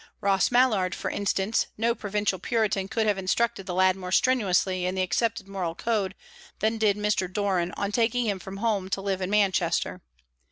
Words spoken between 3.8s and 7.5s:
more strenuously in the accepted moral code than did Mr.